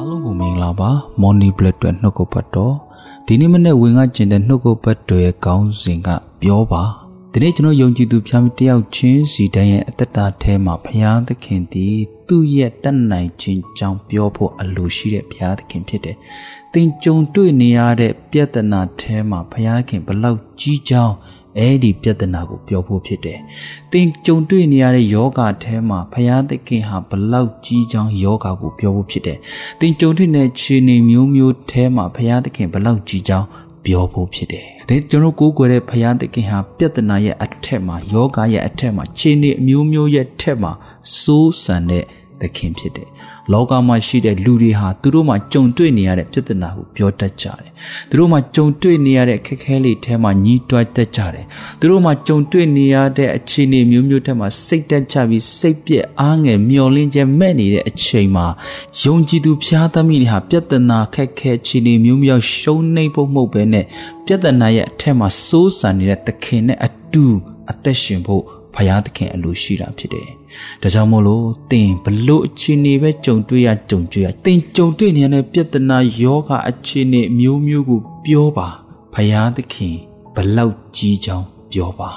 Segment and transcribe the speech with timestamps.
[0.00, 2.74] အားလုံးကိုမင်္ဂလာပါမော်နီဘလက်တွေနှုတ်ကပတ်တော်
[3.26, 6.08] ဒီနေ့မနေ့ဝင်ကကျင်တဲ့နှုတ်ကပတ်တော်ရဲ့ခေါင်းစဉ်က
[6.42, 6.82] ပြောပါ
[7.32, 11.96] ဒီနေ့ကျွန်တော်ယုံကြည်သူဖျားတယောက်ချင်းစီတိုင်းရဲ့အသက်တာထဲမှာဘုရားသခင်တည်
[12.28, 16.16] သူ့ရဲ့တတ်နိုင်ခြင်းကြောင့်ပြောဖို့အလိုရှိတဲ့ဘုရားသခင်ဖြစ်တယ်။
[16.72, 21.14] သင်ကြုံတွေ့နေရတဲ့ပြဿနာထဲမှာဘုရားခင်ဘလောက်ကြီးကြောင်း
[21.58, 23.38] အဲ့ဒီပြဿနာကိုပြောဖို့ဖြစ်တယ်။
[23.92, 29.38] သင်ကြုံတွေ့နေရတဲ့ယောဂထဲမှာဘုရားသခင်ဟာဘလောက်ကြီးကြောင်းယောဂကိုပြောဖို့ဖြစ်တယ်။
[29.80, 33.46] သင်ကြုံတွေ့တဲ့ခြေနေမျိုးမျိုးထဲမှာဘုရားသခင်ဘလောက်ကြီးကြောင်း
[33.84, 40.72] ပြောဖို့ဖြစ်တယ်။ဒါကျွန်တော်ကိုးကွယ်တဲ့ဘုရားသခင်ဟာပြဿနာရဲ့အထက်မှာယောဂရဲ့အထက်မှာခြေနေအမျိုးမျိုးရဲ့ထက်မှာ
[41.20, 42.04] စိုးစံတဲ့
[42.40, 43.08] သခင်ဖြစ်တယ်။
[43.52, 47.70] လောကမှာရှိတဲ့လူတွေဟာသူတို့မှာကြုံတွေ့နေရတဲ့ပြဿနာကိုပြောတတ်ကြတယ်။
[48.10, 51.44] သူတို့မှာကြုံတွေ့နေရတဲ့ခက်ခဲလေးထဲမှာညီးတွားတတ်ကြတယ်။
[51.80, 58.46] သူတို့မှာကြုံတွေ့နေရတဲ့အခြေအနေမျိုးမျိုးထဲမှာစိတ်တက်ကြပြီးစိတ်ပြက်အားငယ်မျောလင်းခြင်းမဲ့နေတဲ့အချိန်မှာ
[59.02, 63.84] ယုံကြည်သူဖျားသမီးတွေဟာပြဿနာခက်ခဲအခြေအနေမျိုးမျိုးရှုံးနေဖို့မဟုတ်ဘဲနဲ့
[64.26, 67.26] ပြဿနာရဲ့အထက်မှာစိုးစံနေတဲ့သခင်နဲ့အတူ
[67.70, 70.28] အသက်ရှင်ဖို့ ဖယားသခင်အလိုရှိတာဖြစ်တယ်။
[70.82, 78.68] ဒါကြောင့်မို့လို့သင်ဘလို့အခြေအနေပဲကြုံတွေ့ရကြုံတွေ့ရသင်ကြုံတွေ့နေရတဲ့ပြဿနာယောဂအခြေအနေမျိုးမျိုးကိုပြောပါ
[79.14, 79.96] ဖယားသခင်
[80.34, 82.10] ဘလောက်ကြီးချောင်းပြောပါ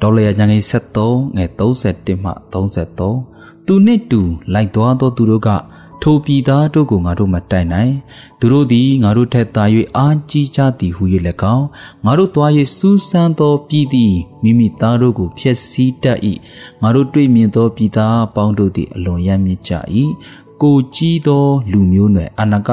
[0.00, 0.62] တော်လျာညငယ်
[1.00, 4.20] 73ငယ်31မှ33သူနှစ်တူ
[4.54, 5.48] လိုက်သွားသောသူတို့က
[6.02, 7.92] ထိုပြည်သားတို့ကိုငါတို့မတိုင်နိုင်
[8.40, 9.64] သူတို့သည်ငါတို့ထက်သာ၍
[9.96, 11.04] အားကြီးကြသည်ဟု၍၎
[11.56, 11.66] င်း
[12.04, 16.18] ငါတို့သွား၍စူးစမ်းသောပြည်သည်မိမိသားတို့ကိုဖျက်ဆီးတတ်၏
[16.82, 19.72] ငါတို့တွေ့မြင်သောပြည်သားပေါင်းတို့သည်အလွန်ရမ်းမြစ်ကြ၏
[20.62, 22.70] ကိုကြီးသောလူမျိုးနွယ်အနာက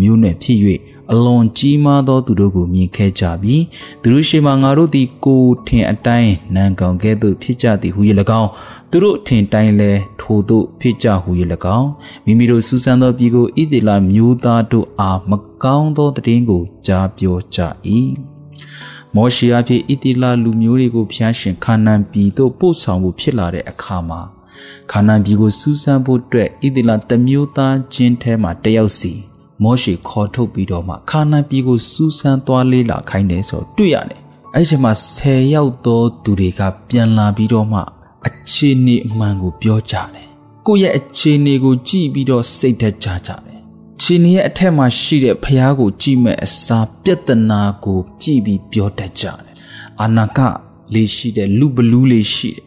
[0.00, 0.58] မျိုးနွယ်ဖြစ်၍
[1.12, 3.62] အလွန်ကြီးမားသောသူတို့ကိုမြင်ခဲ့ကြပြီး
[4.02, 8.00] သူတို့ရှိမှငါတို့သည်ကိုထင်အတိုင်းနံကောင်ကဲ့သို့ဖြစ်ကြသည်ဟု၍၎
[8.40, 8.50] င်း
[8.90, 11.30] သူတို့ထင်တိုင်းလဲထိုသို့ဖြစ်ကြဟု၍၎
[11.78, 11.88] င်း
[12.24, 17.58] မိမိတို့စူးစမ်းသောပြည်ကိုဣသေလမျိုးသားတို့အားမကောင်းသောတည်င်းကိုကြားပြောကြ၏
[19.14, 24.20] မောရှေအဖြစ်ဣတိလလူမျိုးတွေကိုဖျားရှင်ခါနန်ပြည်သို့ပို့ဆောင်ဖို့ဖြစ်လာတဲ့အခါမှာ
[24.90, 29.12] ခါနန်ပြည်ကိုစူးစမ်းဖို့အတွက်ဣတိလတမျိုးသားချင်းထဲမှာတယောက်စီ
[29.62, 34.20] မောရှေခေါ်ထုတ်ပြီးတော့မှခါနာပြည်ကိုစူးစမ်းသွားလေးလာခိုင်းတယ်ဆိုတွေ့ရတယ်
[34.54, 37.80] အဲ့ဒီမှာ10ယောက်သောသူတွေကပြန်လာပြီးတော့မှ
[38.26, 40.26] အခြေအနေအမှန်ကိုပြောကြတယ်
[40.66, 43.58] ကိုယ့်ရဲ့အခြေအနေကိုကြည့်ပြီးတော့စိတ်သက်ကြကြတယ်
[44.00, 49.54] ခြေနေရဲ့အထက်မှာရှိတဲ့ဖះကိုကြည့်မဲ့အစာပြဿနာကိုကြည့်ပြီးပြောတတ်ကြတယ်
[50.00, 50.38] အာနာက
[50.94, 52.62] လေးရှိတဲ့လူဘလူးလေးရှိတယ်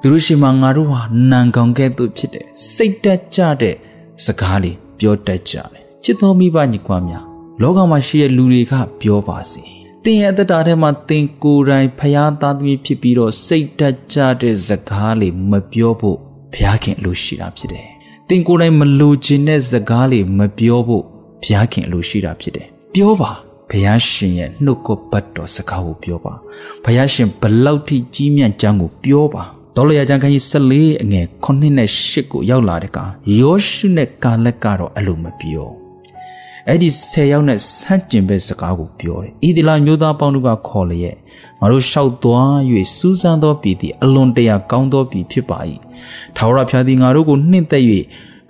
[0.00, 3.76] သူတို့ရှိမှငါတို့ဟာနံကောင်ကဲ့သို့ဖြစ်တယ်စိတ်တက်ကြတဲ့
[4.24, 7.24] စကားလေးပြောတတ်ကြတယ် ချစ်တော်မိဘညီကွာများ
[7.62, 9.62] လောကမှာရှိတဲ့လူတွေကပြောပါစေ
[10.04, 13.82] သင်ရဲ့အသက်တာထဲမှာသင်ကိုယ်တိုင်ဖျားသားသမီးဖြစ်ပြီးတော့စိတ်တ
[14.12, 16.18] ကြတဲ့စကားလေးမပြောဖို့
[16.52, 17.86] ဘုရားခင်အလိုရှိတာဖြစ်တယ်။
[18.28, 21.04] သင်ကိုယ်တိုင်မလိုချင်တဲ့စကားလေးမပြောဖို့
[21.42, 23.30] ဘုရားခင်အလိုရှိတာဖြစ်တယ်။ပြောပါ
[23.70, 26.34] ဘုရားရှင်ရဲ့နှုတ်ကပတ်တော်စကားကိုပြောပါ
[26.84, 29.44] ဘုရားရှင်ဘလောက်ထိကြီးမြတ်ကြောင်းကိုပြောပါ
[29.76, 32.98] တော်လျာကျမ်းခန်းကြီး14အငယ်9နဲ့10ကိုရောက်လာတဲ့က
[33.40, 35.81] ယောရှုနဲ့ကာလက်ကတော့အဲ့လိုမပြော
[36.68, 41.16] အဲ့ဒီ10ယောက်နဲ့ဆန့်ကျင်ဘက်စကားကိုပြောတယ်။ဤဒီလာမျိုးသားပေါင်းတို့ကခေါ်လျက်
[41.60, 42.54] ငါတို့လျှောက်သွား၍
[42.96, 45.58] စူးစမ်းသောပြည်သည်အလွန်တရာကောင်းသောပြည်ဖြစ်ပါ၏။
[46.36, 47.84] ထာဝရဘုရားသည်ငါတို့ကိုနှင့်သက်၍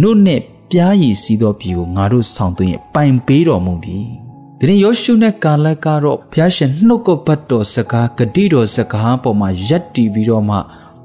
[0.00, 3.98] နှုတ်နှင့်ပြားရည်စီးသောပြည်ကိုငါတို့ဆောင်သွင်းပိုင်ပေးတော်မူပြီ။
[4.58, 10.56] ဒီနေ့ယောရှုနဲ့ကာလက်ကတော့ဘုရားရှင်နှုတ်ကပတ်တော်စကားဂတိတော်စကားပေါ်မှာယက်တည်ပြီးတော့မှ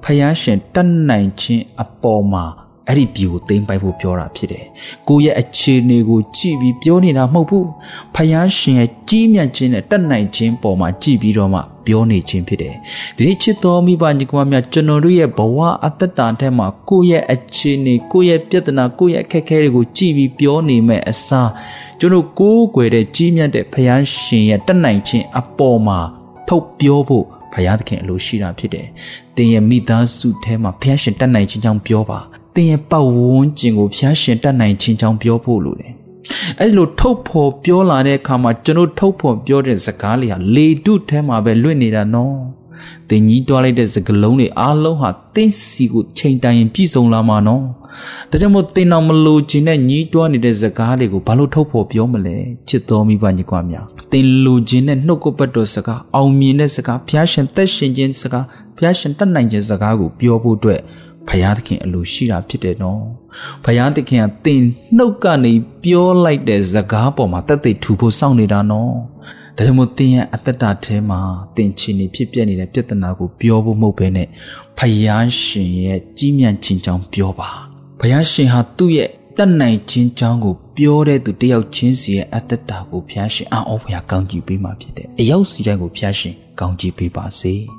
[0.03, 2.45] ဘုရားရှင်တတ်နိုင်ခြင်းအပေါ်မှာ
[2.89, 4.65] အဲ့ဒီပြည်ကိုသိမ်းပိုက်ဖို့ပြောတာဖြစ်တယ်။
[5.09, 7.65] ကိုယ့်ရဲ့အခြေအနေကိုကြည့်ပြီးပြောနေတာမဟုတ်ဘူး။
[8.15, 12.75] ဖယားရှင်ရဲ့ကြီးမြတ်ခြင်းနဲ့တတ်နိုင်ခြင်းပေါ်မှာကြည့်ပြီးတော့မှပြောနေခြင်းဖြစ်တယ်။
[13.17, 21.51] ဒီနေ့ချစ်တော်မိဘညီကောင်များကျွန်တော်တို့ရဲ့ဘဝအသက်တာထဲမှာကိုယ့်ရဲ့အခြေအနေကိုယ့်ရဲ့ပြဿနာကိုယ့်ရဲ့အခက်အခဲတွေကိုကြည့်ပြီးပြောနေမဲ့အစား
[21.99, 25.99] ကျွန်တော်ကိုးကွယ်တဲ့ကြီးမြတ်တဲ့ဖယားရှင်ရဲ့တတ်နိုင်ခြင်းအပေါ်မှာ
[26.47, 28.87] ထုတ်ပြောဖို့ဘုရားသခင်အလိုရှိတာဖြစ်တယ်။
[29.35, 32.21] တင်ရဲ့မိသားစုထဲမှာဘုရားရှင်တတ်နိုင်ခြင်းကြောင့်ပြောပါ။
[32.55, 35.93] တင်ရဲ့ပတ်ဝန်းကျင်ကိုဘုရားရှင်တတ်နိုင်ခြင်းကြောင့်ပြောဖို့လိုတယ်။
[36.59, 42.35] အဲဒီလိုထုတ်ဖော်ပြောလာတဲ့အခါမှာကျွန်တော်ထုတ်ဖော်ပြောတဲ့စကားလေးဟာလေတုထဲမှာပဲလွတ်နေတာနော်။
[43.09, 47.63] တင်ကြီးတွားလိုက်တဲ့စကလုံးတွေအားလုံးဟာတင်းစီကိုချိန်တိုင်ရင်ပြည့်စုံလာမှာနော်။
[48.31, 52.37] ဒါကြောင့်မို့တင်အောင်မလို့ခြင်းနဲ့ညီးတွားနေတဲ့စကားတွေကိုဘာလို့ထုတ်ဖော်ပြောမလဲ။
[52.69, 58.45] ချစ်တော်မိဘညီကွာများ။တင်လူခြင်းနဲ့နှုတ်ကပတ်တော်စကားအောင်မြင်တဲ့စကားဘုရားရှင်သက်ရှင်ခြင်းစကား
[58.77, 60.79] ဘုရားရှင်တတ်နိုင်ခြင်းစကားကိုပြောဖို့အတွက်
[61.29, 63.03] ဖယားသခင်အလိုရှိတာဖြစ်တယ်နော်
[63.65, 64.61] ဖယားသခင်ကတင်
[64.97, 65.53] နှုတ်ကနေ
[65.83, 68.93] ပြောလိုက်တဲ့စကားပေါ်မှာတက်သိထူဖို့စောင့်နေတာနော်
[69.55, 71.19] ဒါကြောင့်မို့တင်ရဲ့အသက်တာထဲမှာ
[71.55, 74.27] တင်ချင်နေဖြစ်ပြနေတဲ့ပြဿနာကိုပြောဖို့မဟုတ်ဘဲနဲ့
[74.77, 77.49] ဖယားရှင်ရဲ့ကြီးမြတ်ခြင်းကြောင့်ပြောပါ
[77.99, 87.55] ဖယားရှင်ဟာသူ့ရဲ့တတ်နိုင်ခြင်းကြောင်းကိုပြောတဲ့သူတယောက်ချင်းစီရဲ့အတ္တတာကိုဖျားရှင်အော်ဖျားကောင်းကြည့်ပေးမှာဖြစ်တယ်။အယောက်စီတိုင်းကိုဖျားရှင်ကောင်းကြည့်ပေးပါစေ။